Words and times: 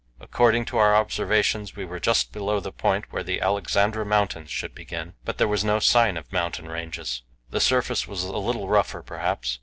According 0.19 0.65
to 0.65 0.77
our 0.79 0.95
observations 0.95 1.75
we 1.75 1.85
were 1.85 1.99
then 1.99 2.01
just 2.05 2.31
below 2.31 2.59
the 2.59 2.71
point 2.71 3.11
where 3.13 3.21
the 3.21 3.39
Alexandra 3.39 4.03
Mountains 4.03 4.49
should 4.49 4.73
begin, 4.73 5.13
but 5.25 5.37
there 5.37 5.47
was 5.47 5.63
no 5.63 5.77
sign 5.77 6.17
of 6.17 6.33
mountain 6.33 6.67
ranges; 6.67 7.21
the 7.51 7.59
surface 7.61 8.07
was 8.07 8.23
a 8.23 8.35
little 8.35 8.67
rougher, 8.67 9.03
perhaps. 9.03 9.59